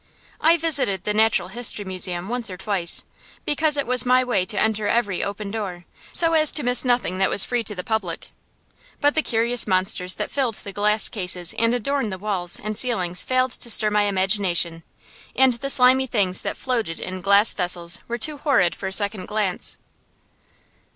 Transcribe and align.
I 0.39 0.57
visited 0.57 1.03
the 1.03 1.13
Natural 1.13 1.49
History 1.49 1.85
Museum 1.85 2.27
once 2.27 2.49
or 2.49 2.57
twice, 2.57 3.03
because 3.45 3.77
it 3.77 3.85
was 3.85 4.03
my 4.03 4.23
way 4.23 4.45
to 4.45 4.57
enter 4.59 4.87
every 4.87 5.23
open 5.23 5.51
door, 5.51 5.85
so 6.11 6.33
as 6.33 6.51
to 6.53 6.63
miss 6.63 6.83
nothing 6.83 7.19
that 7.19 7.29
was 7.29 7.45
free 7.45 7.63
to 7.65 7.75
the 7.75 7.83
public; 7.83 8.31
but 8.99 9.13
the 9.13 9.21
curious 9.21 9.67
monsters 9.67 10.15
that 10.15 10.31
filled 10.31 10.55
the 10.55 10.71
glass 10.71 11.07
cases 11.07 11.53
and 11.59 11.75
adorned 11.75 12.11
the 12.11 12.17
walls 12.17 12.59
and 12.63 12.79
ceilings 12.79 13.23
failed 13.23 13.51
to 13.51 13.69
stir 13.69 13.91
my 13.91 14.05
imagination, 14.05 14.81
and 15.35 15.53
the 15.59 15.69
slimy 15.69 16.07
things 16.07 16.41
that 16.41 16.57
floated 16.57 16.99
in 16.99 17.21
glass 17.21 17.53
vessels 17.53 17.99
were 18.07 18.17
too 18.17 18.37
horrid 18.37 18.73
for 18.73 18.87
a 18.87 18.91
second 18.91 19.27
glance. 19.27 19.77